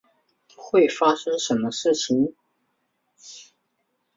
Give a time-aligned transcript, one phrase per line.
[0.57, 2.33] 会发生什么事情？